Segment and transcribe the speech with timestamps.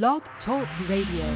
[0.00, 1.26] Blog Talk Radio.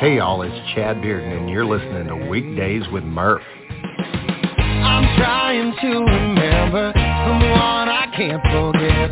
[0.00, 3.40] Hey y'all, it's Chad Bearden and you're listening to Weekdays with Murph.
[3.68, 9.10] I'm trying to remember someone I can't forget.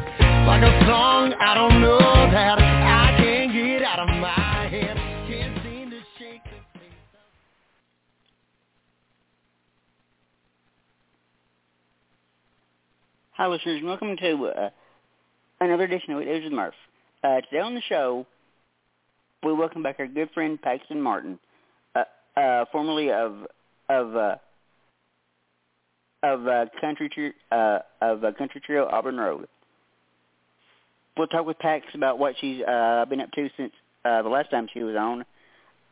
[0.49, 1.99] Like a song I don't know
[2.33, 4.97] that I can't get out of my head.
[5.29, 7.21] Can't seem to shake the taste of...
[13.35, 13.81] Hi, listeners.
[13.85, 14.71] Welcome to uh,
[15.65, 16.75] another edition of Weekdays with Murph.
[17.23, 18.27] Uh, today on the show,
[19.43, 21.39] we welcome back our good friend Paxton Martin,
[21.95, 22.05] uh,
[22.39, 23.47] uh, formerly of
[23.89, 24.37] of uh,
[26.23, 29.49] of uh, country Tr- uh, of uh, country trio Auburn Road.
[31.17, 33.73] We'll talk with Pax about what she's uh, been up to since
[34.05, 35.25] uh, the last time she was on,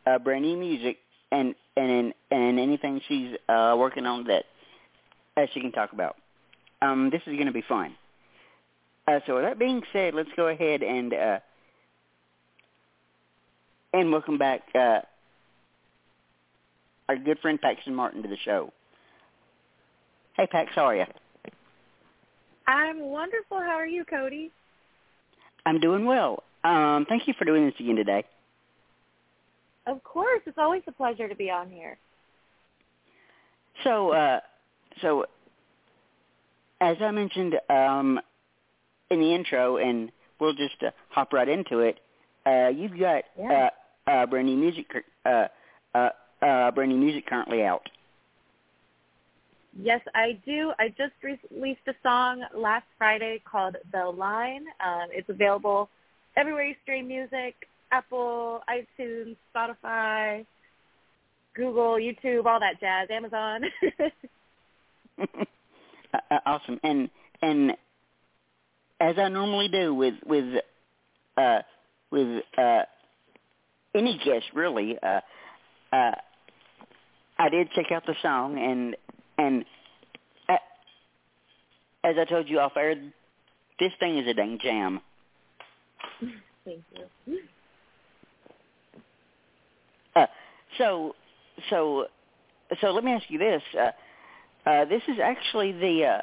[0.07, 0.99] uh, brand new music,
[1.31, 4.45] and and and anything she's uh, working on that
[5.39, 6.17] uh, she can talk about.
[6.83, 7.95] Um, this is going to be fun.
[9.07, 11.39] Uh, so with that being said, let's go ahead and uh,
[13.93, 15.01] and welcome back uh,
[17.09, 18.73] our good friend Paxton Martin to the show.
[20.37, 21.05] Hey Pax, how are you?
[22.67, 23.59] I'm wonderful.
[23.59, 24.51] How are you, Cody?
[25.67, 26.45] I'm doing well.
[26.65, 28.25] Um, thank you for doing this again today.
[29.87, 30.43] Of course.
[30.47, 31.99] It's always a pleasure to be on here.
[33.83, 34.41] So, uh,
[35.01, 35.27] so
[36.81, 38.21] as I mentioned um,
[39.13, 40.11] in the intro, and
[40.41, 42.01] we'll just uh, hop right into it.
[42.45, 43.69] Uh, you've got Yeah.
[44.07, 44.87] uh, uh, brand new music,
[45.25, 45.47] uh,
[45.95, 46.09] uh,
[46.43, 47.89] uh, brand new music currently out.
[49.81, 50.73] Yes, I do.
[50.79, 54.65] I just released a song last Friday called The Line.
[54.85, 55.89] Um, it's available
[56.37, 57.55] everywhere you stream music,
[57.91, 60.45] Apple, iTunes, Spotify,
[61.55, 63.63] Google, YouTube, all that jazz, Amazon.
[66.15, 66.79] Uh, uh, awesome.
[66.83, 67.09] And
[67.41, 67.73] and
[69.03, 70.63] as I normally do with with
[71.37, 71.59] uh,
[72.11, 72.83] with uh,
[73.95, 75.21] any guest, really, uh,
[75.93, 76.13] uh,
[77.39, 78.97] I did check out the song, and
[79.39, 79.65] and
[80.49, 80.57] uh,
[82.05, 82.95] as I told you off air,
[83.81, 85.01] this thing is a dang jam.
[86.65, 86.83] Thank
[87.27, 87.39] you.
[90.15, 90.27] Uh,
[90.79, 91.17] so
[91.71, 92.07] so
[92.81, 93.63] so let me ask you this.
[93.77, 93.91] Uh,
[94.69, 96.23] uh, this is actually the uh,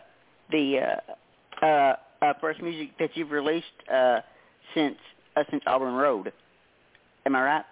[0.49, 4.19] the uh, uh, uh, first music that you've released uh,
[4.73, 4.97] since
[5.35, 6.31] uh, since Auburn Road.
[7.25, 7.65] Am I right?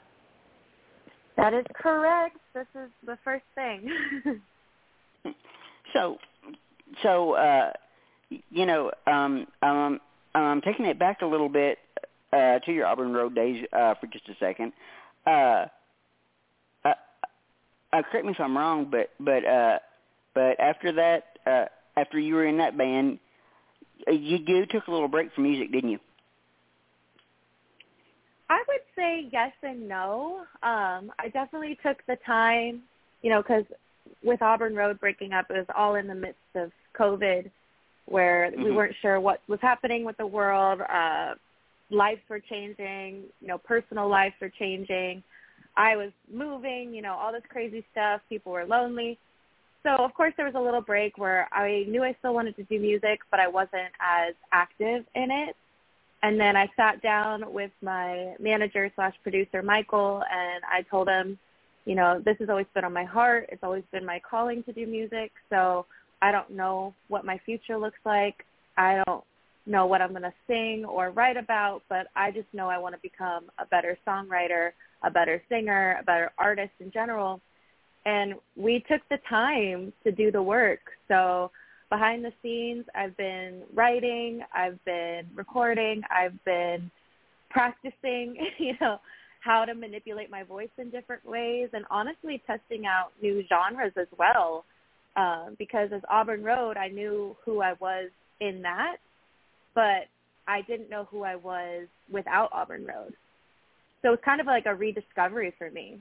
[1.38, 2.38] That is correct.
[2.54, 3.90] This is the first thing.
[5.94, 6.18] So
[7.04, 7.72] so uh,
[8.30, 10.00] you know um, um,
[10.36, 11.78] um, taking it back a little bit
[12.34, 14.74] uh, to your Auburn Road days uh, for just a second.
[15.26, 15.66] Uh,
[16.86, 16.94] uh,
[17.94, 19.80] uh, correct me if I'm wrong, but but uh,
[20.34, 21.66] but after that, uh,
[22.00, 23.20] after you were in that band,
[24.14, 26.00] you, you took a little break from music, didn't you?
[28.50, 30.46] I would say yes and no.
[30.64, 32.82] Um, I definitely took the time,
[33.22, 33.66] you know, because
[34.24, 37.52] with Auburn Road breaking up, it was all in the midst of COVID,
[38.06, 38.76] where we Mhm.
[38.76, 40.82] weren't sure what was happening with the world.
[40.82, 41.36] Uh,
[41.90, 45.24] lives were changing, you know, personal lives were changing.
[45.76, 48.22] I was moving, you know, all this crazy stuff.
[48.30, 49.20] People were lonely.
[49.88, 52.64] So of course there was a little break where I knew I still wanted to
[52.64, 55.56] do music, but I wasn't as active in it.
[56.24, 61.40] And then I sat down with my manager slash producer, Michael, and I told him,
[61.86, 63.48] you know, this has always been on my heart.
[63.50, 65.32] It's always been my calling to do music.
[65.50, 65.86] So
[66.22, 68.46] I don't know what my future looks like.
[68.76, 69.24] I don't
[69.66, 72.96] know what I'm going to sing or write about, but I just know I want
[72.96, 74.72] to become a better songwriter,
[75.04, 77.40] a better singer, a better artist in general.
[78.08, 80.80] And we took the time to do the work.
[81.10, 81.52] So
[81.90, 86.90] behind the scenes, I've been writing, I've been recording, I've been
[87.50, 89.02] practicing, you know,
[89.42, 94.08] how to manipulate my voice in different ways and honestly testing out new genres as
[94.18, 94.64] well.
[95.18, 98.98] Um, because as Auburn Road, I knew who I was in that,
[99.76, 100.08] but
[100.48, 103.16] I didn't know who I was without Auburn Road.
[104.02, 106.00] So it's kind of like a rediscovery for me.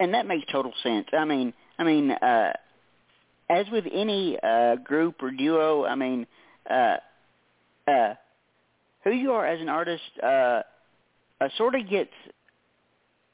[0.00, 1.08] And that makes total sense.
[1.12, 2.52] I mean, I mean, uh,
[3.50, 6.26] as with any uh, group or duo, I mean,
[6.70, 6.96] uh,
[7.88, 8.14] uh,
[9.04, 10.26] who you are as an artist uh,
[11.40, 12.12] uh, sort of gets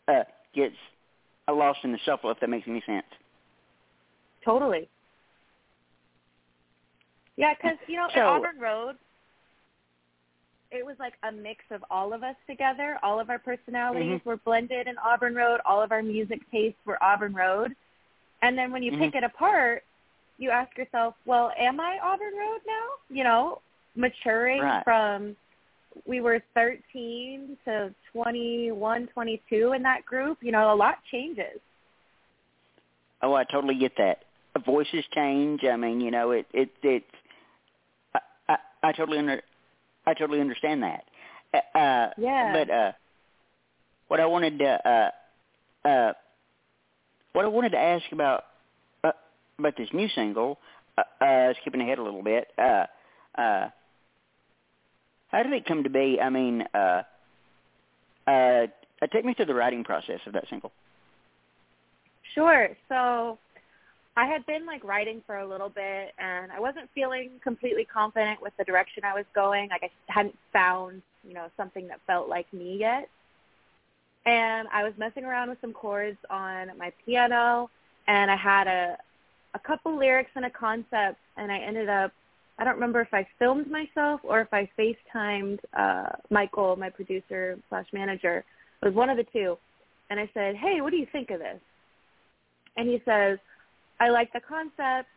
[0.09, 0.25] uh,
[0.55, 0.77] gets
[1.49, 3.07] uh, lost in the shuffle, if that makes any sense.
[4.45, 4.89] Totally.
[7.37, 8.97] Yeah, because you know, So- at Auburn Road,
[10.75, 12.99] it was like a mix of all of us together.
[13.03, 14.25] All of our personalities Mhm.
[14.25, 15.61] were blended in Auburn Road.
[15.65, 17.75] All of our music tastes were Auburn Road.
[18.43, 18.99] And then when you Mhm.
[18.99, 19.85] pick it apart,
[20.39, 22.89] you ask yourself, well, am I Auburn Road now?
[23.09, 23.63] You know,
[23.95, 24.85] maturing Right.
[24.85, 25.37] from
[26.07, 30.43] we were 13 to 21, 22 in that group.
[30.43, 31.61] You know, a lot changes.
[33.23, 34.25] Oh, I totally get that.
[34.65, 35.65] Voices change.
[35.65, 37.07] I mean, you know, it it it's.
[38.15, 39.43] I I, I totally under,
[40.07, 41.05] I totally understand that.
[41.55, 42.53] Uh, yeah.
[42.53, 42.93] But uh,
[44.09, 44.89] what I wanted to
[45.85, 46.13] uh, uh,
[47.33, 48.45] what I wanted to ask about
[49.03, 49.13] uh,
[49.59, 50.59] about this new single,
[50.99, 52.49] uh, uh, skipping ahead a little bit.
[52.59, 52.87] Uh,
[53.37, 53.69] uh,
[55.29, 56.19] how did it come to be?
[56.21, 57.03] I mean, uh,
[58.27, 58.67] uh,
[59.13, 60.73] take me through the writing process of that single.
[62.35, 62.69] Sure.
[62.89, 63.39] So
[64.17, 68.41] I had been like writing for a little bit and I wasn't feeling completely confident
[68.41, 69.71] with the direction I was going.
[69.71, 73.09] Like I hadn't found, you know, something that felt like me yet.
[74.25, 77.71] And I was messing around with some chords on my piano
[78.07, 78.97] and I had a
[79.55, 82.13] a couple lyrics and a concept and I ended up
[82.59, 87.59] I don't remember if I filmed myself or if I FaceTimed uh Michael, my producer
[87.69, 88.45] slash manager.
[88.81, 89.59] It was one of the two.
[90.11, 91.61] And I said, Hey, what do you think of this?
[92.77, 93.39] And he says,
[94.05, 95.09] I like the concept.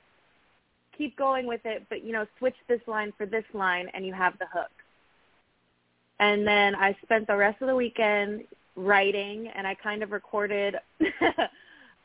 [0.98, 4.14] Keep going with it, but you know, switch this line for this line, and you
[4.14, 4.72] have the hook.
[6.20, 8.46] And then I spent the rest of the weekend
[8.78, 10.76] writing, and I kind of recorded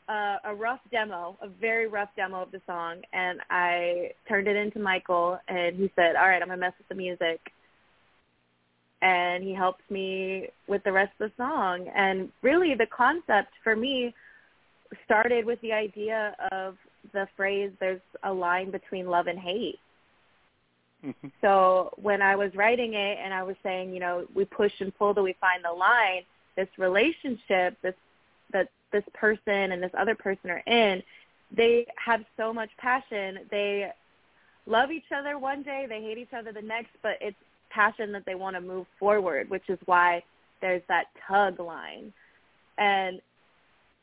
[0.09, 4.57] uh, a rough demo, a very rough demo of the song, and I turned it
[4.57, 7.39] into Michael, and he said, "All right, I'm gonna mess with the music."
[9.01, 11.87] And he helped me with the rest of the song.
[11.95, 14.13] And really, the concept for me
[15.05, 16.77] started with the idea of
[17.13, 19.79] the phrase there's a line between love and hate.
[21.05, 21.27] Mm-hmm.
[21.41, 24.95] So when I was writing it and I was saying, you know, we push and
[24.97, 26.23] pull till we find the line,
[26.55, 27.95] this relationship, this
[28.51, 31.01] that this person and this other person are in,
[31.55, 33.39] they have so much passion.
[33.51, 33.91] They
[34.65, 37.35] love each other one day, they hate each other the next, but it's
[37.69, 40.23] passion that they want to move forward, which is why
[40.61, 42.13] there's that tug line.
[42.77, 43.19] And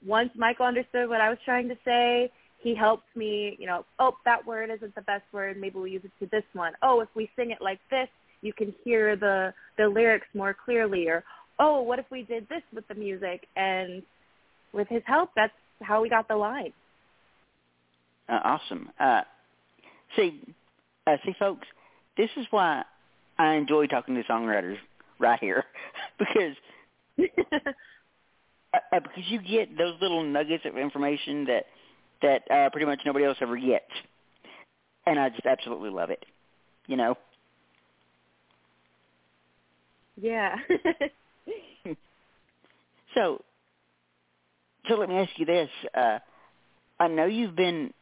[0.07, 4.17] once Michael understood what I was trying to say, he helped me, you know, oh,
[4.25, 5.59] that word isn't the best word.
[5.59, 6.73] Maybe we'll use it to this one.
[6.83, 8.09] Oh, if we sing it like this,
[8.43, 11.09] you can hear the the lyrics more clearly.
[11.09, 11.25] Or,
[11.59, 13.47] oh, what if we did this with the music?
[13.57, 14.03] And
[14.73, 15.53] with his help, that's
[15.83, 16.73] how we got the line.
[18.29, 18.91] Uh, awesome.
[18.99, 19.23] Uh,
[20.17, 20.41] see,
[21.07, 21.67] uh, see, folks,
[22.17, 22.85] this is why
[23.39, 24.77] I enjoy talking to songwriters
[25.19, 25.65] right here
[26.19, 26.57] because
[28.73, 31.67] uh, uh, because you get those little nuggets of information that
[32.23, 33.91] that uh, pretty much nobody else ever gets,
[35.07, 36.25] and I just absolutely love it.
[36.87, 37.17] You know.
[40.21, 40.57] Yeah.
[43.15, 43.43] so,
[44.89, 46.19] so let me ask you this: uh,
[46.99, 47.93] I know you've been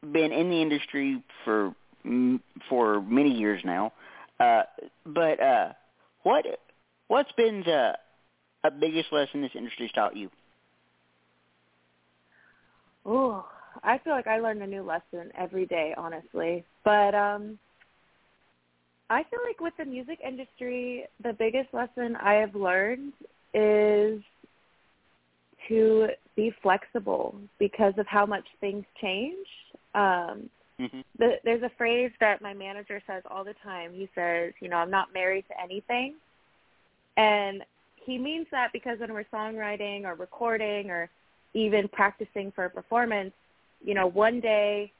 [0.00, 1.74] been in the industry for
[2.68, 3.92] for many years now,
[4.38, 4.62] uh,
[5.04, 5.72] but uh,
[6.22, 6.46] what
[7.08, 7.98] what's been the
[8.70, 10.30] biggest lesson this industry's taught you?
[13.04, 13.46] Oh,
[13.82, 16.64] I feel like I learn a new lesson every day, honestly.
[16.84, 17.58] But um
[19.08, 23.12] I feel like with the music industry, the biggest lesson I have learned
[23.54, 24.20] is
[25.68, 29.46] to be flexible because of how much things change.
[29.94, 31.00] Um mm-hmm.
[31.18, 33.92] the, there's a phrase that my manager says all the time.
[33.92, 36.14] He says, you know, I'm not married to anything.
[37.16, 37.62] And
[38.06, 41.10] he means that because when we're songwriting or recording or
[41.54, 43.32] even practicing for a performance,
[43.84, 44.92] you know, one day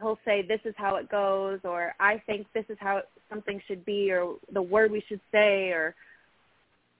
[0.00, 3.00] he'll say this is how it goes or I think this is how
[3.30, 5.94] something should be or the word we should say or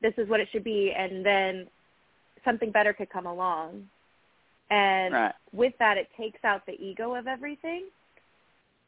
[0.00, 1.66] this is what it should be and then
[2.44, 3.86] something better could come along.
[4.70, 5.34] And right.
[5.52, 7.84] with that it takes out the ego of everything.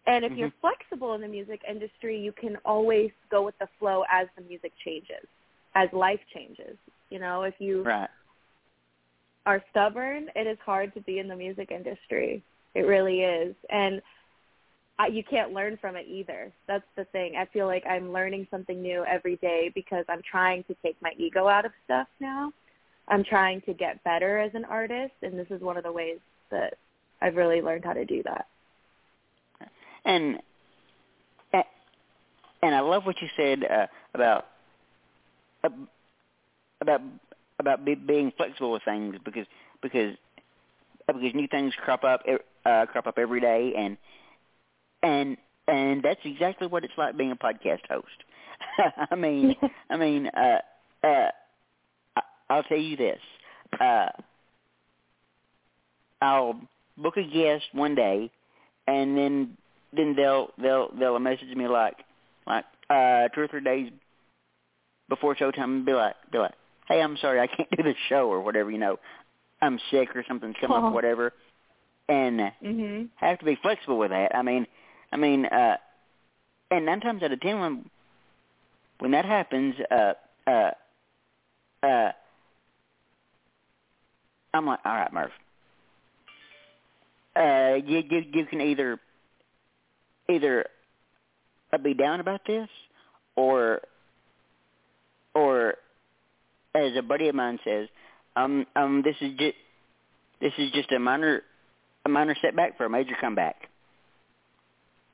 [0.07, 0.41] And if mm-hmm.
[0.41, 4.43] you're flexible in the music industry, you can always go with the flow as the
[4.43, 5.29] music changes
[5.78, 6.76] as life changes.
[7.08, 8.08] You know, if you right.
[9.47, 12.42] are stubborn, it is hard to be in the music industry.
[12.75, 13.54] It really is.
[13.70, 14.02] And
[14.99, 16.52] I, you can't learn from it either.
[16.66, 17.35] That's the thing.
[17.38, 21.12] I feel like I'm learning something new every day because I'm trying to take my
[21.16, 22.52] ego out of stuff now.
[23.06, 26.18] I'm trying to get better as an artist, and this is one of the ways
[26.50, 26.75] that
[27.23, 28.47] I've really learned how to do that.
[30.04, 30.40] And
[32.62, 34.47] and I love what you said uh, about
[36.81, 37.00] about
[37.59, 39.47] about be, being flexible with things because
[39.83, 40.17] because
[41.07, 42.23] because new things crop up
[42.65, 43.97] uh, crop up every day and
[45.03, 45.37] and
[45.67, 48.07] and that's exactly what it's like being a podcast host.
[49.11, 49.55] I mean,
[49.91, 50.59] I mean, uh,
[51.07, 51.31] uh,
[52.49, 53.21] I'll tell you this:
[53.81, 54.09] uh,
[56.23, 56.61] I'll
[56.97, 58.31] book a guest one day,
[58.87, 59.57] and then
[59.93, 61.97] then they'll they'll they'll message me like
[62.47, 63.91] like uh, two or three days
[65.09, 66.55] before showtime and be like, be like,
[66.87, 68.99] hey, I'm sorry, I can't do the show or whatever, you know,
[69.61, 70.87] I'm sick or something's come Oh.
[70.88, 71.33] up, whatever,
[72.09, 73.09] and Mhm.
[73.17, 74.35] have to be flexible with that.
[74.35, 74.67] I mean,
[75.12, 75.77] I mean, uh,
[76.71, 77.91] and nine times out of ten, when
[78.99, 80.15] when that happens, uh,
[80.47, 80.71] uh,
[81.83, 82.12] uh,
[84.53, 85.33] I'm like, all right, Murph.
[87.37, 88.99] Uh, you you you can either
[90.29, 90.67] either
[91.73, 92.69] uh, be down about this,
[93.37, 93.81] or
[95.38, 95.75] or
[96.75, 97.88] as a buddy of mine says,
[98.37, 99.57] um um this is just
[100.40, 101.42] this is just a minor
[102.04, 103.68] a minor setback for a major comeback.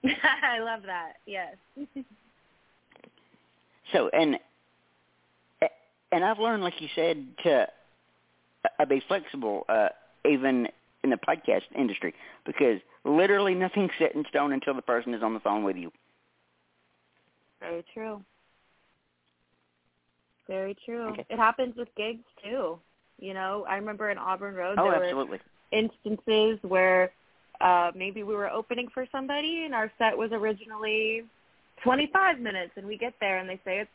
[0.04, 1.14] I love that.
[1.26, 1.57] Yes.
[3.93, 4.38] So and
[6.14, 7.66] and I've learned, like you said, to
[8.78, 9.88] uh, be flexible, uh,
[10.25, 10.69] even
[11.02, 12.14] in the podcast industry,
[12.47, 15.90] because literally nothing's set in stone until the person is on the phone with you.
[17.61, 18.23] Very true.
[20.47, 21.09] Very true.
[21.09, 21.27] Okay.
[21.31, 22.79] It happens with gigs too.
[23.19, 25.39] You know, I remember in Auburn Road Oh, there were
[25.73, 27.13] instances where
[27.61, 31.23] uh maybe we were opening for somebody and our set was originally
[31.83, 33.91] 25 minutes and we get there and they say it's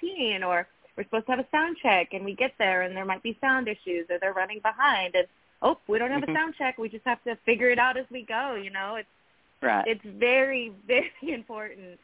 [0.00, 3.04] 15 or we're supposed to have a sound check and we get there and there
[3.04, 5.26] might be sound issues or they're running behind and
[5.62, 8.06] oh we don't have a sound check we just have to figure it out as
[8.10, 9.08] we go you know it's
[9.62, 9.86] Right.
[9.86, 11.98] it's very very important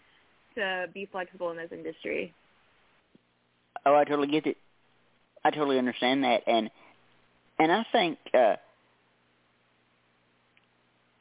[0.55, 2.33] to be flexible in this industry
[3.85, 4.57] Oh, I totally get it.
[5.45, 6.71] I totally understand that, and
[7.59, 8.57] and I think uh,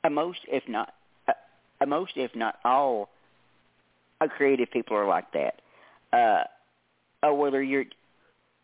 [0.10, 0.94] most, if not
[1.28, 3.10] uh, most, if not all,
[4.20, 5.62] uh, creative people are like that.
[6.14, 6.44] Uh,
[7.28, 7.86] uh, whether you're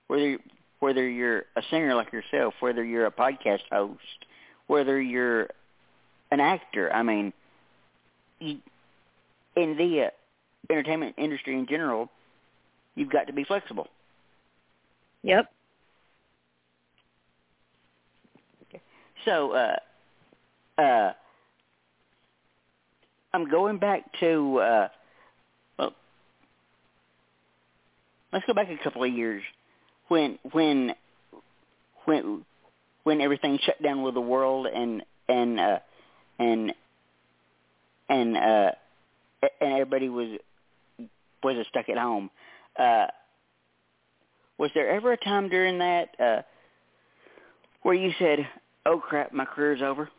[0.08, 0.38] whether
[0.80, 4.26] whether you're a singer like yourself, whether you're a podcast host,
[4.68, 5.50] whether you're
[6.32, 6.92] an actor.
[6.94, 7.34] I mean,
[8.40, 8.58] you,
[9.56, 10.10] in the uh,
[10.72, 12.10] entertainment industry in general,
[12.98, 13.88] you've got to be flexible.
[15.24, 15.50] yep
[19.28, 21.12] So, uh, uh,
[23.34, 24.88] I'm going back to, uh,
[25.78, 25.94] well,
[28.32, 29.44] let's go back a couple of years
[30.08, 30.94] when, when,
[32.06, 32.46] when,
[33.04, 35.80] when everything shut down with the world and, and, uh,
[36.40, 36.74] and,
[38.08, 38.72] and, uh,
[39.60, 40.40] and everybody was,
[41.44, 42.30] was stuck at home.
[42.78, 43.08] Uh,
[44.58, 46.42] was there ever a time during that, uh,
[47.84, 48.40] where you said,
[48.86, 50.10] oh crap, my career's over?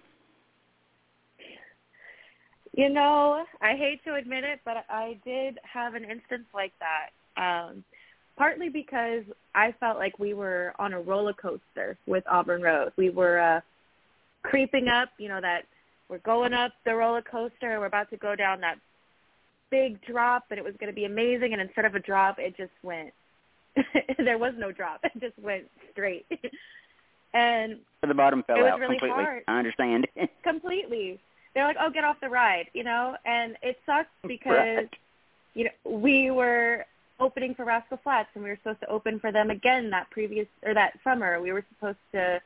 [2.73, 7.11] You know, I hate to admit it, but I did have an instance like that.
[7.41, 7.83] Um,
[8.37, 9.25] partly because
[9.55, 12.93] I felt like we were on a roller coaster with Auburn Road.
[12.97, 13.61] We were uh,
[14.43, 15.65] creeping up, you know, that
[16.09, 17.81] we're going up the roller coaster.
[17.81, 18.79] We're about to go down that
[19.71, 21.53] big drop, and it was going to be amazing.
[21.53, 23.13] And instead of a drop, it just went.
[24.19, 25.01] there was no drop.
[25.05, 26.27] It just went straight.
[27.35, 29.25] and The bottom fell out really completely.
[29.25, 29.43] hard.
[29.49, 30.07] I understand.
[30.43, 31.21] completely.
[31.55, 34.95] They're like, "Oh, get off the ride," you know, and it sucks because Right.
[35.55, 35.71] you know
[36.01, 36.85] we were
[37.21, 40.47] opening for Rascal Flatts and we were supposed to open for them again that previous
[40.65, 41.41] or that summer.
[41.41, 42.41] We were supposed to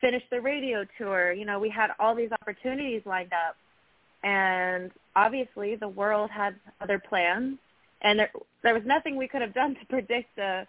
[0.00, 1.32] finish the radio tour.
[1.32, 3.56] You know, we had all these opportunities lined up,
[4.22, 7.58] and obviously the world had other plans,
[8.02, 8.30] and there
[8.62, 10.66] there was nothing we could have done to predict a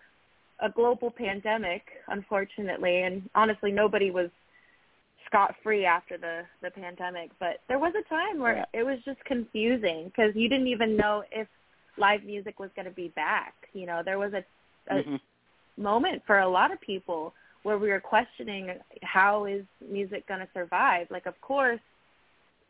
[0.62, 4.29] a global pandemic, unfortunately, and honestly, nobody was
[5.25, 7.32] scot free after the the pandemic.
[7.39, 11.24] But there was a time where it was just confusing because you didn't even know
[11.32, 11.48] if
[11.98, 13.53] live music was going to be back.
[13.74, 14.44] You know, there was a,
[14.89, 15.20] a Mhm.
[15.77, 20.48] moment for a lot of people where we were questioning how is music going to
[20.53, 21.08] survive.
[21.12, 21.82] Like, of course,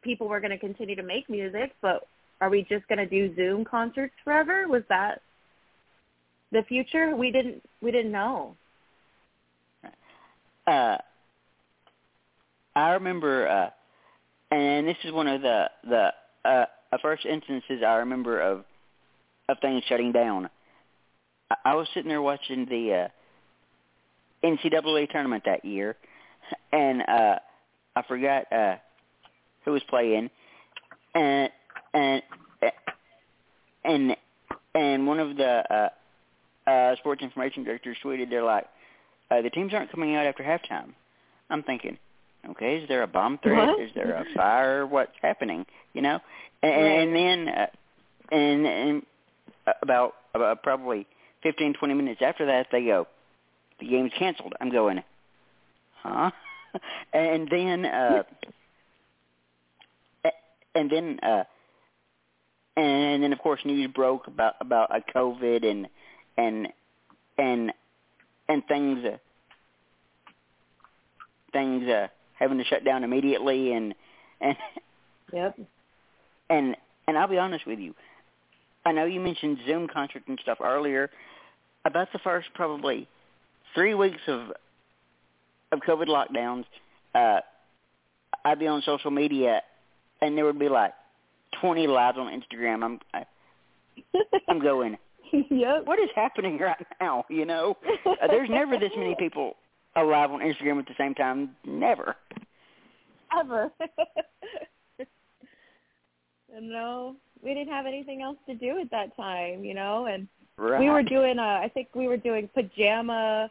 [0.02, 2.08] people were going to continue to make music, but
[2.42, 4.68] are we just going to do Zoom concerts forever?
[4.68, 5.22] Was that
[6.52, 7.16] the future?
[7.16, 8.56] We didn't we didn't know.
[10.66, 10.98] Uh,
[12.76, 16.14] I remember, uh, and this is one of the the
[16.46, 18.64] uh, uh, first instances I remember of
[19.50, 20.50] of things shutting down.
[21.50, 23.10] I, I was sitting there watching the
[24.44, 25.98] uh, NCAA tournament that year,
[26.72, 27.40] and uh,
[27.96, 28.76] I forgot uh,
[29.66, 30.30] who was playing,
[31.16, 31.50] and
[31.94, 32.22] and
[33.84, 34.16] and
[34.76, 35.90] and one of the
[36.68, 38.66] uh, uh, sports information directors tweeted, "They're like,
[39.32, 40.94] uh, the teams aren't coming out after halftime."
[41.50, 41.98] I'm thinking,
[42.52, 43.68] okay, is there a bomb threat?
[43.70, 43.80] What?
[43.82, 44.86] Is there a fire?
[44.86, 45.66] What's happening?
[45.94, 46.20] You know,
[46.62, 47.00] and, Right.
[47.00, 47.66] and then uh,
[48.36, 49.04] and and
[49.82, 51.08] about about probably
[51.42, 53.08] fifteen twenty minutes after that, they go,
[53.80, 54.54] the game's canceled.
[54.62, 55.04] I'm going,
[56.04, 56.30] huh?
[57.14, 58.24] and then uh,
[60.76, 61.44] and then uh,
[62.78, 65.88] and then of course news broke about about uh, COVID and
[66.38, 66.68] and
[67.38, 67.74] and
[68.48, 69.18] and things uh,
[71.52, 73.94] things uh, having to shut down immediately and
[74.42, 74.56] and
[75.34, 75.60] Yep.
[76.50, 76.76] and
[77.08, 77.94] and I'll be honest with you.
[78.86, 81.10] I know you mentioned Zoom concerts and stuff earlier.
[81.86, 83.08] About the first probably
[83.76, 84.52] three weeks of
[85.72, 86.66] of COVID lockdowns,
[87.14, 87.42] uh,
[88.44, 89.62] I'd be on social media,
[90.22, 90.94] and there would be like
[91.62, 92.84] twenty lives on Instagram.
[92.84, 93.26] I'm I,
[94.48, 94.98] I'm going.
[95.50, 95.86] yep.
[95.86, 97.26] What is happening right now?
[97.30, 99.56] You know, uh, there's never this many people
[99.96, 101.52] alive on Instagram at the same time.
[101.66, 102.16] Never.
[103.40, 103.72] ever.
[106.62, 110.82] no, we didn't have anything else to do at that time, you know, and Right.
[110.82, 113.50] we were doing uh I think we were doing pajama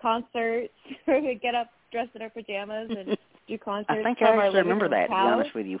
[0.00, 0.72] concerts.
[1.06, 3.98] we would get up dressed in our pajamas and do concerts.
[4.00, 5.04] I think I actually remember that.
[5.04, 5.78] To be honest with you.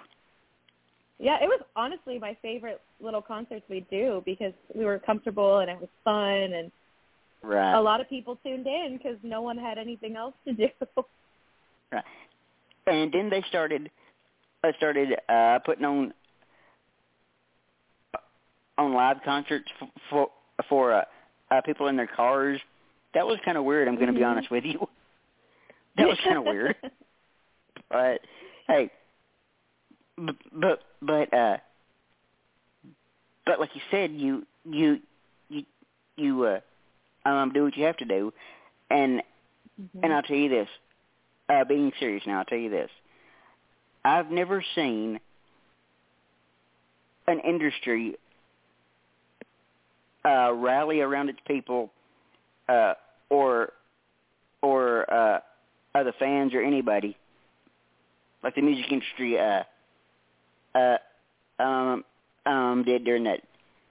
[1.20, 5.70] Yeah, it was honestly my favorite little concerts we do because we were comfortable and
[5.70, 6.70] it was fun and
[7.40, 7.72] Right.
[7.74, 10.68] a lot of people tuned in because no one had anything else to do.
[11.92, 12.04] Right.
[12.86, 13.90] And then they started
[14.64, 16.12] uh, started uh putting on
[18.76, 20.28] on live concerts f- for
[20.68, 21.04] for uh,
[21.50, 22.60] uh people in their cars.
[23.14, 24.26] That was kind of weird, I'm going to be Mhm.
[24.30, 24.88] honest with you.
[25.96, 26.76] That was kind of weird.
[27.90, 28.20] But
[28.66, 28.90] hey,
[30.18, 31.56] but but but uh
[33.46, 35.00] but like you said, you you
[35.48, 35.64] you
[36.16, 36.60] you uh
[37.28, 38.32] um do what you have to do
[38.90, 39.22] and
[39.80, 40.00] Mhm.
[40.02, 40.68] and I'll tell you this,
[41.48, 42.90] uh, being serious now, I'll tell you this.
[44.04, 45.20] I've never seen
[47.28, 48.16] an industry
[50.24, 51.92] uh, rally around its people
[52.68, 52.94] uh,
[53.30, 53.72] or
[54.62, 55.40] or uh,
[55.94, 57.16] other fans or anybody
[58.42, 59.62] like the music industry uh,
[60.74, 60.98] uh,
[61.58, 62.04] um,
[62.46, 63.40] um, did during that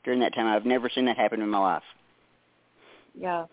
[0.03, 0.47] during that time.
[0.47, 1.83] I've never seen that happen in my life.
[3.13, 3.45] yeah.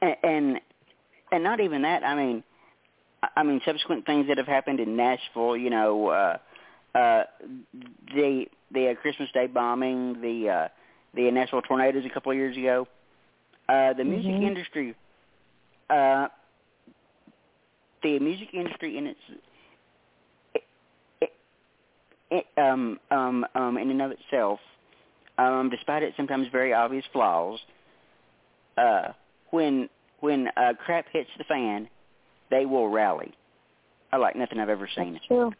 [0.00, 0.60] and and,
[1.32, 2.04] and not even that.
[2.04, 2.44] I mean,
[3.22, 5.56] I- mean subsequent things that have happened in Nashville.
[5.56, 6.38] You know, uh,
[6.94, 7.24] uh,
[8.14, 10.68] the the uh, Christmas Day bombing, the uh,
[11.14, 12.86] the Nashville tornadoes a couple of years ago.
[13.68, 14.40] Uh, the music Mhm.
[14.40, 14.94] industry,
[15.90, 16.28] uh,
[18.02, 19.45] the music industry in its it, it, it,
[22.56, 24.60] um, um, um, in and of itself,
[25.38, 27.58] um, despite its sometimes very obvious flaws,
[28.76, 29.08] uh,
[29.50, 29.88] when
[30.20, 31.88] when uh, crap hits the fan,
[32.50, 33.32] they will rally.
[34.12, 35.14] I like nothing I've ever seen.
[35.14, 35.52] That's true.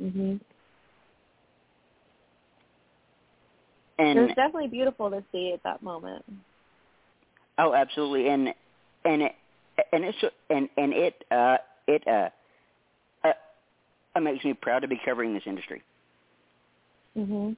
[0.00, 0.40] Mhm.
[3.98, 6.24] It And was definitely beautiful to see at that moment.
[7.58, 8.28] oh, absolutely.
[8.28, 8.54] And
[9.04, 9.32] and it,
[9.92, 12.30] and it's and and it uh it uh
[14.16, 15.82] it makes me proud to be covering this industry.
[17.16, 17.56] Mhm.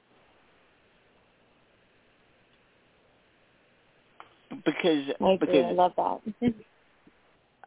[4.65, 6.53] Because I because I love that.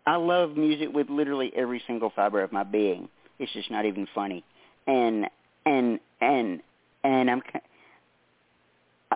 [0.07, 3.09] I love music with literally every single fiber of my being.
[3.38, 4.44] It's just not even funny.
[4.87, 5.29] And
[5.64, 6.62] and and
[7.03, 7.42] and I'm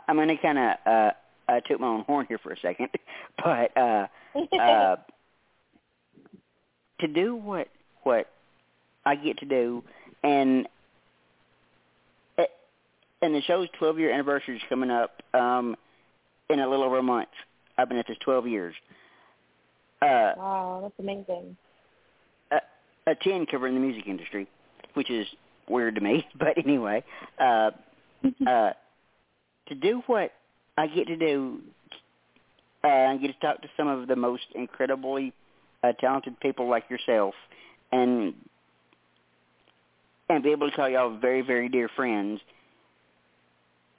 [0.09, 1.11] I'm gonna kind of uh,
[1.49, 2.89] uh toot my own horn here for a second,
[3.45, 4.09] but uh
[4.59, 4.97] uh
[7.01, 7.69] to do what
[8.03, 8.29] what
[9.11, 9.83] I get to do
[10.23, 10.69] and
[12.39, 12.51] it,
[13.21, 15.77] and the show's 12 year anniversary is coming up um
[16.49, 17.29] in a little over a month.
[17.77, 18.75] I've been at this 12 years.
[20.01, 21.57] Uh wow, that's amazing.
[22.53, 22.61] a,
[23.09, 24.47] a 10 covering the music industry,
[24.95, 25.27] which is
[25.69, 27.03] weird to me, but anyway,
[27.41, 27.73] uh
[28.47, 28.73] uh
[29.67, 30.31] to do what
[30.79, 31.59] I get to do
[32.85, 35.33] uh, and get to talk to some of the most incredibly
[35.83, 37.35] uh, talented people like yourself
[37.93, 38.35] and
[40.31, 42.41] and be able to tell y'all very, very dear friends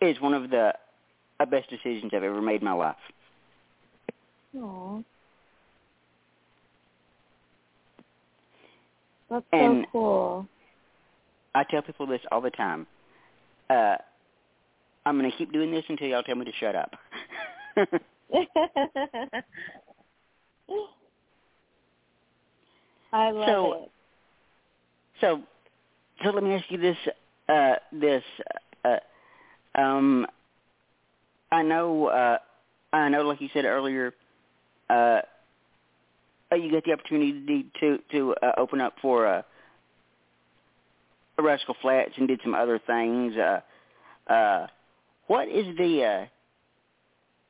[0.01, 0.73] is one of the
[1.39, 2.95] uh, best decisions I've ever made in my life.
[4.57, 5.01] Aw.
[9.29, 10.47] That's And- so cool.
[11.53, 12.87] I tell people this all the time.
[13.69, 13.97] Uh,
[15.05, 16.91] I'm going to keep doing this until y'all tell me to shut up.
[23.13, 23.91] I love So- it.
[25.19, 25.41] so,
[26.23, 26.97] so let me ask you this.
[27.47, 28.23] Uh, this.
[28.83, 28.97] Uh,
[29.75, 30.27] um,
[31.51, 32.07] I know.
[32.07, 32.37] Uh,
[32.93, 34.13] I know, like you said earlier.
[34.89, 35.21] Uh,
[36.51, 39.41] uh, you got the opportunity to to uh, open up for uh,
[41.39, 43.35] Rascal Flatts and did some other things.
[43.35, 43.61] Uh,
[44.31, 44.67] uh,
[45.27, 46.25] what is the uh,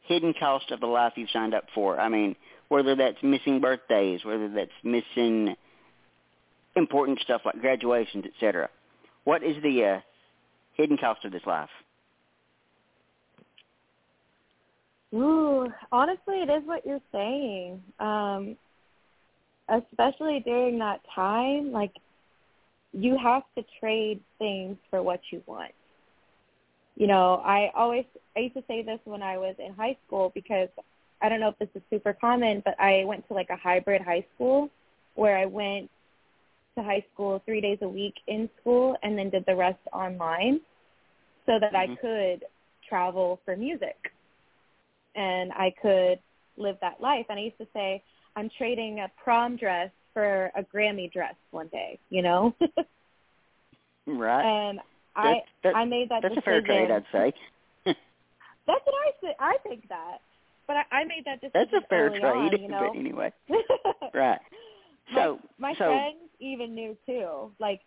[0.03, 1.99] hidden cost of the life you've signed up for?
[1.99, 2.35] I mean,
[2.69, 5.55] whether that's missing birthdays, whether that's missing
[6.75, 8.69] important stuff like graduations, etc.
[9.23, 9.99] What is the uh,
[10.73, 11.69] hidden cost of this life?
[15.13, 17.81] Ooh, honestly, it is what you're saying.
[17.99, 18.57] Um,
[19.69, 21.91] especially during that time, like
[22.93, 25.71] you have to trade things for what you want.
[26.95, 28.05] You know, I always
[28.35, 30.69] I used to say this when I was in high school because
[31.21, 34.01] I don't know if this is super common, but I went to like a hybrid
[34.01, 34.69] high school
[35.15, 35.89] where I went
[36.77, 40.59] to high school three days a week in school and then did the rest online
[41.45, 41.91] so that Mhm.
[41.93, 42.45] I could
[42.87, 44.11] travel for music
[45.15, 46.19] and I could
[46.57, 47.25] live that life.
[47.29, 48.01] And I used to say,
[48.35, 52.53] I'm trading a prom dress for a Grammy dress one day, you know?
[54.07, 54.43] Right.
[54.43, 54.79] and
[55.15, 56.65] I that- I made that that's a decision.
[56.65, 57.33] fair trade, I'd say.
[58.65, 59.35] That's what I say.
[59.39, 60.19] I think that.
[60.67, 62.89] But I, I made that decision That's a fair trade, on, you know?
[62.93, 63.33] but anyway.
[64.13, 64.39] Right.
[65.13, 67.51] So, my, my so friends even knew too.
[67.59, 67.81] Like,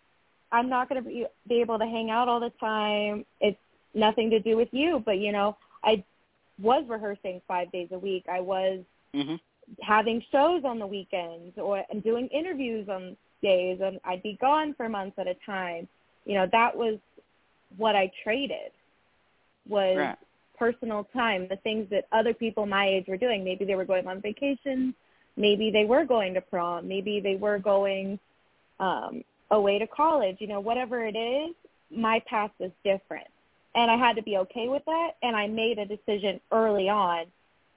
[0.51, 3.25] I'm not going to be, be able to hang out all the time.
[3.41, 3.57] It's
[3.93, 6.03] nothing to do with you, but you know, I
[6.59, 8.25] was rehearsing five days a week.
[8.31, 8.79] I was
[9.13, 9.39] mhm.
[9.81, 14.73] having shows on the weekends or and doing interviews on days, and I'd be gone
[14.75, 15.87] for months at a time.
[16.25, 16.97] You know, that was
[17.77, 18.71] what I traded
[19.67, 20.17] was Right.
[20.57, 23.43] personal time, the things that other people my age were doing.
[23.43, 24.93] Maybe they were going on vacation,
[25.37, 28.19] maybe they were going to prom, maybe they were going
[28.79, 31.55] um away to college, you know, whatever it is,
[31.91, 33.27] my path was different.
[33.75, 37.25] And I had to be okay with that and I made a decision early on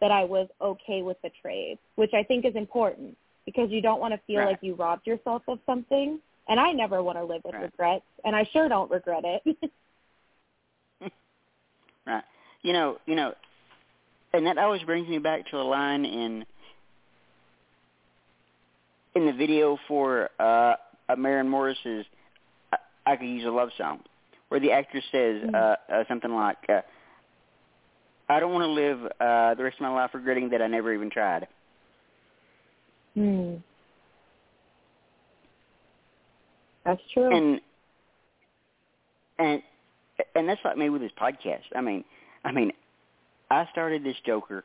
[0.01, 4.01] that I was okay with the trade, which I think is important because you don't
[4.01, 4.51] want to feel Right.
[4.51, 6.21] like you robbed yourself of something.
[6.49, 7.65] And I never want to live with Right.
[7.65, 9.71] regrets, and I sure don't regret it.
[12.07, 12.25] Right.
[12.63, 13.35] You know, you know,
[14.33, 16.45] and that always brings me back to a line in
[19.19, 20.75] in the video for uh,
[21.09, 22.07] uh Maren Morris's
[22.73, 22.77] I,
[23.07, 24.01] "I Could Use a Love Song,"
[24.49, 25.55] where the actress says Mm.
[25.55, 26.81] uh, uh, something like, uh,
[28.29, 30.95] "I don't want to live uh, the rest of my life regretting that I never
[30.95, 31.47] even tried."
[33.15, 33.57] hmm.
[36.85, 37.37] That's true.
[37.37, 37.61] and
[39.39, 39.63] and
[40.35, 41.65] and that's like me with this podcast.
[41.75, 42.05] I mean,
[42.45, 42.73] I mean,
[43.51, 44.65] I started this Joker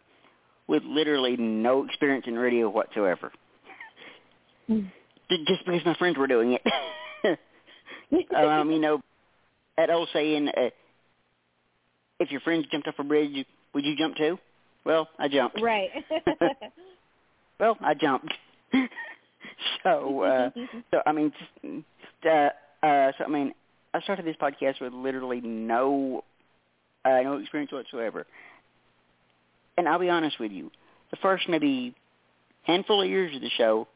[0.68, 3.32] with literally no experience in radio whatsoever,
[4.70, 4.92] Mm.
[5.48, 7.40] Just because my friends were doing it.
[8.36, 9.02] um, you know,
[9.78, 10.70] that old saying, uh,
[12.20, 14.38] "If your friends jumped off a bridge, would you jump too?"
[14.86, 15.62] Well, I jumped.
[15.62, 15.90] right.
[17.60, 18.34] Well, I jumped.
[19.84, 20.50] so, uh,
[20.92, 21.32] so I mean,
[22.26, 22.50] uh,
[22.86, 23.54] uh, so I mean,
[23.94, 26.24] I started this podcast with literally no,
[27.06, 28.26] uh, no experience whatsoever.
[29.78, 30.72] And I'll be honest with you,
[31.12, 31.96] the first maybe
[32.64, 33.88] handful of years of the show,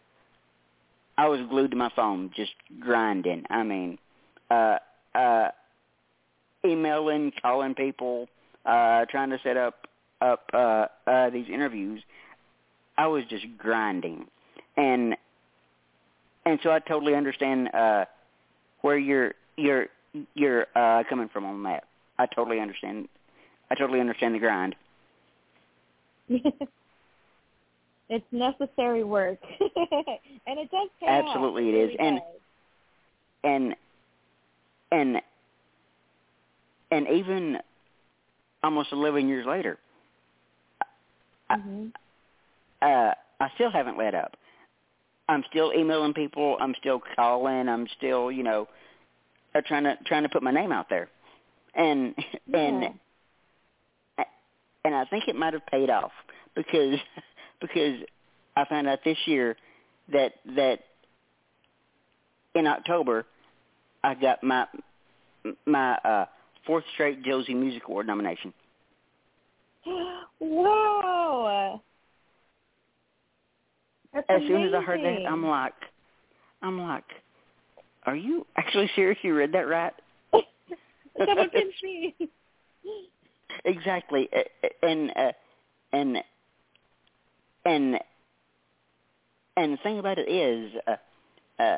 [1.17, 3.43] I was glued to my phone, just grinding.
[3.49, 3.97] I mean,
[4.51, 4.77] uh,
[5.15, 5.49] uh,
[6.63, 8.27] emailing, calling people,
[8.65, 9.87] uh, trying to set up
[10.21, 12.01] up uh, uh, these interviews.
[12.97, 14.27] I was just grinding,
[14.75, 15.15] and
[16.45, 18.05] and so I totally understand uh,
[18.81, 19.87] where you're you're
[20.33, 21.85] you're uh, coming from on that.
[22.19, 23.07] I totally understand.
[23.69, 24.75] I totally understand the grind.
[28.09, 31.25] it's necessary work, and it does pay off.
[31.27, 31.97] Absolutely it really is.
[31.99, 32.25] And- does.
[33.43, 33.75] and
[34.91, 35.21] and
[36.91, 37.57] and even
[38.63, 39.77] almost 11 years later,
[41.51, 41.91] Mhm.
[42.81, 44.37] uh, I still haven't let up.
[45.29, 46.57] I'm still emailing people.
[46.61, 47.67] I'm still calling.
[47.67, 48.67] I'm still, you know,
[49.53, 51.09] uh, trying to trying to put my name out there,
[51.75, 52.15] and
[52.47, 52.59] Yeah.
[52.59, 52.97] and
[54.85, 56.13] and I think it might have paid off
[56.55, 56.97] because
[57.61, 57.99] because
[58.55, 59.55] I found out this year
[60.11, 60.79] that that
[62.55, 63.25] in October
[64.03, 64.65] I got my
[65.65, 66.25] my uh
[66.65, 68.53] fourth straight Josie Music Award nomination.
[70.39, 71.81] wow.
[74.13, 75.29] That's As soon as I heard that.
[75.29, 75.73] I'm like,
[76.61, 77.03] I'm like,
[78.05, 79.17] are you actually serious?
[79.21, 79.93] You read that right?
[81.25, 82.15] Someone pinch me.
[83.65, 84.29] exactly,
[84.81, 85.31] and uh,
[85.93, 86.17] and
[87.67, 87.99] and
[89.57, 91.77] and the thing about it is, uh, uh,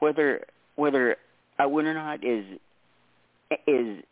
[0.00, 0.44] whether
[0.76, 1.16] whether
[1.58, 2.44] I win or not is
[3.66, 4.02] is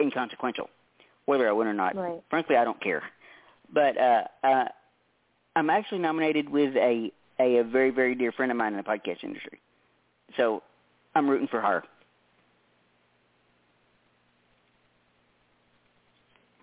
[0.00, 0.70] inconsequential.
[1.26, 2.22] Whether I win or not, Right.
[2.30, 3.02] frankly, I don't care.
[3.72, 4.64] But uh, uh,
[5.56, 8.82] I'm actually nominated with a, a a very very dear friend of mine in the
[8.84, 9.60] podcast industry,
[10.36, 10.62] so
[11.14, 11.82] I'm rooting for her.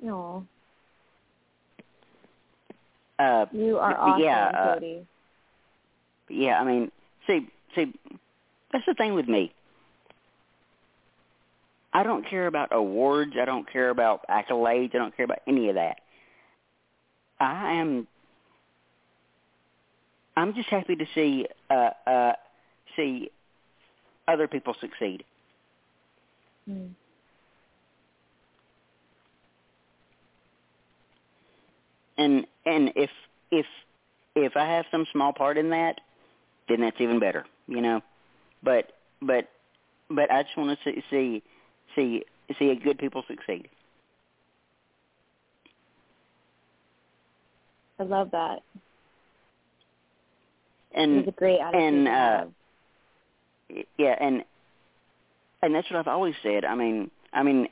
[0.02, 0.46] No,
[3.18, 5.08] Uh, you are awesome, yeah, uh, Cody.
[6.28, 6.92] But yeah, I mean,
[7.28, 7.94] see, see,
[8.72, 9.54] that's the thing with me.
[11.94, 13.34] I don't care about awards.
[13.40, 14.94] I don't care about accolades.
[14.94, 16.02] I don't care about any of that.
[17.40, 18.06] I am.
[20.36, 22.34] I'm just happy to see uh, uh,
[22.98, 23.32] see
[24.28, 25.24] other people succeed.
[26.70, 26.90] Mm.
[32.18, 33.10] And and if
[33.52, 33.66] if
[34.36, 36.02] if I have some small part in that,
[36.68, 38.02] then that's even better, you know.
[38.64, 39.50] But but
[40.10, 41.44] but I just want to see see
[41.96, 42.24] see
[42.60, 43.70] see good people succeed.
[48.00, 48.62] I love that.
[50.94, 52.46] And it's a great attitude and uh,
[53.98, 54.44] yeah, and
[55.62, 56.66] and that's what I've always said.
[56.66, 57.68] I mean, I mean,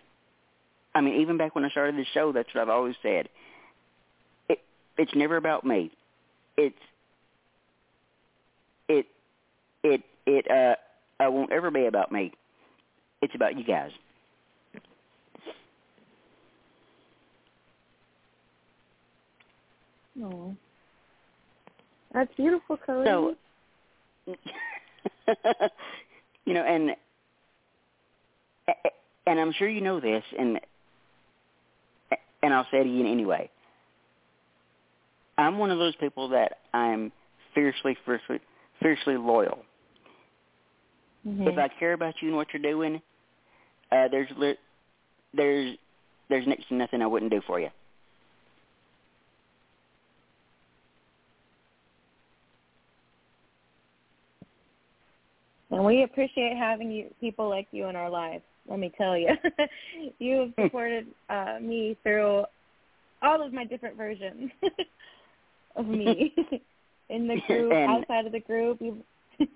[0.95, 3.29] I mean, even back when I started the show, that's what I've always said.
[4.97, 5.91] It it's never about me.
[6.57, 6.75] It's
[8.87, 9.05] it
[9.83, 10.75] it it uh
[11.19, 12.31] I won't ever be about me.
[13.21, 13.91] It's about you guys.
[20.21, 20.55] Oh.
[22.13, 23.09] That's beautiful, Cody.
[23.09, 23.35] So,
[26.45, 26.91] you know, and
[29.25, 30.59] and I'm sure you know this, and
[32.43, 33.49] and I'll say it again anyway.
[35.43, 37.11] I'm one of those people that I'm
[37.53, 38.39] fiercely, fiercely,
[38.81, 39.65] fiercely loyal.
[41.27, 41.47] Mhm.
[41.47, 43.01] If I care about you and what you're doing,
[43.91, 44.57] uh, there's li-
[45.33, 45.77] there's
[46.29, 47.69] there's next to nothing I wouldn't do for you.
[55.69, 58.43] And we appreciate having you people like you in our lives.
[58.67, 59.29] Let me tell you,
[60.19, 62.45] you have supported uh, me through
[63.21, 64.51] all of my different versions
[65.75, 66.33] of me
[67.09, 68.79] in the group, And- outside of the group.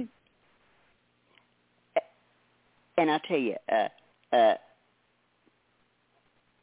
[2.98, 4.54] And I'll tell you, uh, uh,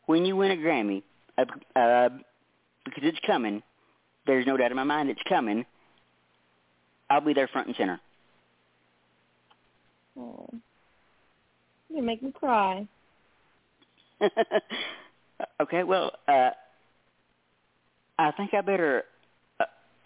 [0.06, 1.02] when you win a Grammy,
[1.38, 1.44] uh,
[1.78, 2.08] uh,
[2.84, 3.62] because it's coming,
[4.26, 5.64] there's no doubt in my mind it's coming.
[7.08, 8.00] I'll be there front and center.
[10.18, 10.48] oh,
[11.88, 12.86] you make me cry.
[15.60, 16.50] okay, well, uh,
[18.18, 19.04] I think I better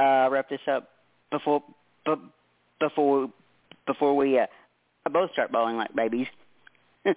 [0.00, 0.88] uh, wrap this up
[1.30, 1.62] before
[2.04, 2.14] b-
[2.80, 3.30] before
[3.86, 4.46] before we uh,
[5.10, 6.26] both start bawling like babies.
[7.04, 7.16] Good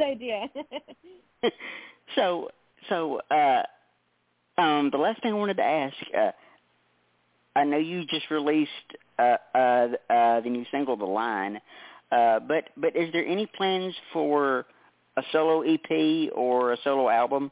[0.00, 0.48] idea.
[2.14, 2.50] so
[2.88, 3.62] so uh,
[4.58, 6.32] um, the last thing I wanted to ask, uh,
[7.56, 8.70] I know you just released
[9.18, 11.60] uh, uh, uh, the new single, "The Line,"
[12.10, 14.66] uh, but but is there any plans for
[15.16, 17.50] a solo EP or a solo album?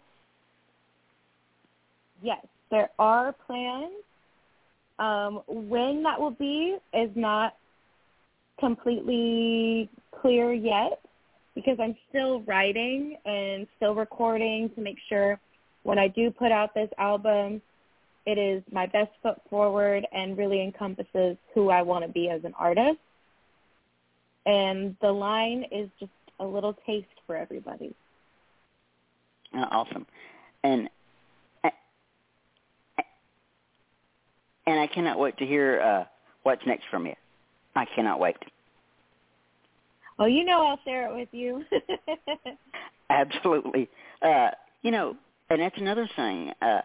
[2.23, 3.93] yes, there are plans.
[4.99, 7.57] Um, when that will be is not
[8.59, 9.89] completely
[10.21, 11.01] clear yet
[11.55, 15.41] because I'm still writing and still recording to make sure
[15.83, 17.63] when I do put out this album,
[18.27, 22.45] it is my best foot forward and really encompasses who I want to be as
[22.45, 22.99] an artist.
[24.47, 27.95] And the line is just a little taste for everybody.
[29.55, 30.07] Uh, awesome,
[30.63, 30.89] and
[34.71, 36.05] and I cannot wait to hear uh,
[36.45, 37.15] what's next from you.
[37.75, 38.37] I cannot wait.
[40.17, 41.65] Well, you know I'll share it with you.
[43.11, 43.89] Absolutely.
[44.23, 44.51] Uh,
[44.83, 45.17] you know,
[45.49, 46.53] and that's another thing.
[46.63, 46.81] Uh,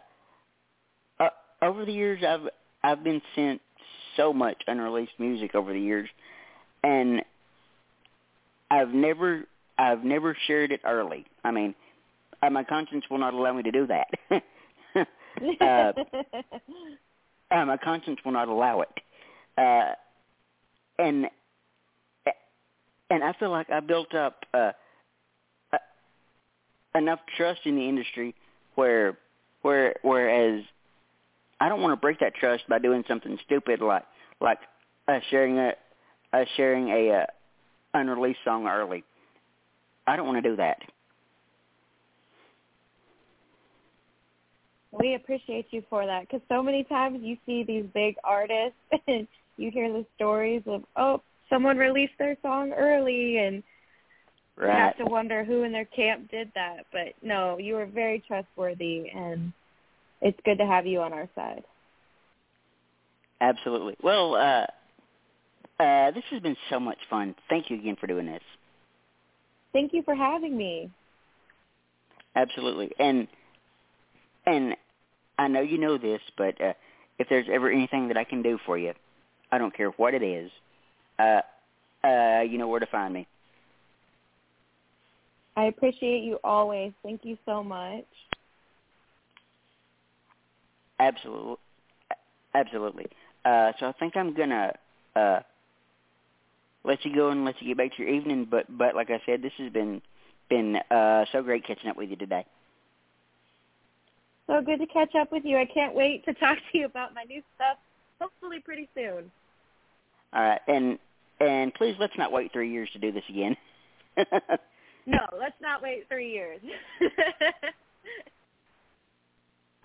[1.19, 1.29] uh,
[1.61, 2.49] over the years, I've
[2.83, 3.61] I've been sent
[4.17, 6.09] so much unreleased music over the years,
[6.83, 7.21] and
[8.71, 9.43] I've never
[9.77, 11.25] I've never shared it early.
[11.43, 11.75] I mean,
[12.41, 14.07] uh, my conscience will not allow me to do that.
[15.61, 15.91] uh,
[17.51, 18.89] uh, my conscience will not allow it.
[19.57, 19.93] Uh,
[20.99, 21.27] and
[23.09, 24.71] and I feel like I built up uh,
[25.71, 25.77] uh,
[26.95, 28.35] enough trust in the industry
[28.75, 29.17] where
[29.61, 30.63] where whereas
[31.59, 34.05] I don't want to break that trust by doing something stupid like
[34.41, 34.59] like
[35.07, 35.73] uh, sharing a
[36.33, 37.25] uh, sharing a uh,
[37.93, 39.03] unreleased song early.
[40.07, 40.79] I don't want to do that.
[44.99, 48.77] We appreciate you for that because so many times you see these big artists
[49.07, 49.27] and
[49.57, 53.63] you hear the stories of oh someone released their song early and
[54.57, 58.23] you have to wonder who in their camp did that but no you are very
[58.27, 59.51] trustworthy and
[60.21, 61.63] it's good to have you on our side
[63.41, 63.95] Absolutely.
[64.01, 64.65] Well, uh,
[65.83, 67.35] uh, this has been so much fun.
[67.49, 68.41] Thank you again for doing this.
[69.73, 70.89] thank you for having me
[72.35, 72.91] Absolutely.
[72.99, 73.27] And
[74.45, 74.75] and
[75.37, 76.73] I know you know this, but uh,
[77.19, 78.93] if there's ever anything that I can do for you,
[79.51, 80.51] I don't care what it is.
[81.19, 81.41] Uh,
[82.03, 83.27] uh, you know where to find me.
[85.57, 86.91] I appreciate you always.
[87.03, 88.05] Thank you so much.
[90.99, 91.57] Absolutely,
[92.53, 93.05] absolutely.
[93.43, 94.73] Uh, so I think I'm gonna
[95.15, 95.39] uh,
[96.83, 98.47] let you go and let you get back to your evening.
[98.49, 100.01] But but like I said, this has been
[100.49, 102.45] been uh, so great catching up with you today.
[104.47, 105.57] So good to catch up with you.
[105.57, 107.77] I can't wait to talk to you about my new stuff.
[108.19, 109.31] Hopefully, pretty soon.
[110.33, 110.99] All right, and
[111.39, 113.57] and please let's not wait three years to do this again.
[115.05, 116.61] no, let's not wait three years.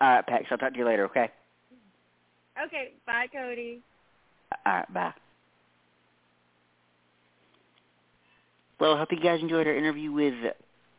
[0.01, 0.46] All right, Pax.
[0.51, 1.05] I'll talk to you later.
[1.07, 1.31] Okay.
[2.66, 2.92] Okay.
[3.07, 3.81] Bye, Cody.
[4.66, 4.94] All right.
[4.94, 5.14] Bye.
[8.79, 10.35] Well, I hope you guys enjoyed our interview with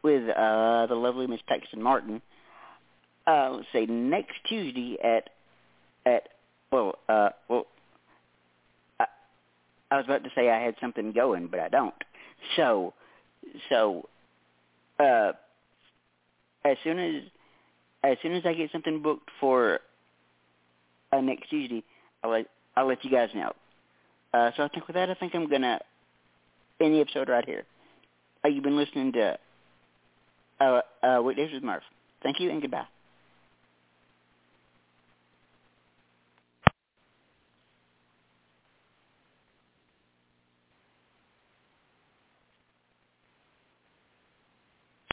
[0.04, 2.22] with uh, the lovely Miss Paxton Martin.
[3.28, 5.30] Uh, say next Tuesday at
[6.06, 6.30] at
[6.72, 7.68] well uh well
[9.00, 9.06] I,
[9.92, 11.94] I was about to say I had something going, but I don't.
[12.56, 12.94] So
[13.70, 14.08] so
[15.00, 15.34] uh
[16.66, 17.24] as soon as
[18.04, 19.80] as soon as I get something booked for
[21.12, 21.84] uh, next Tuesday,
[22.24, 23.54] I'll let I'll let you guys know.
[24.34, 25.80] Uh, so I think with that, I think I'm gonna
[26.80, 27.64] end the episode right here.
[28.44, 29.38] Uh, you've been listening to
[30.60, 31.84] uh, uh, Weekdays with Murph.
[32.24, 32.86] Thank you and goodbye.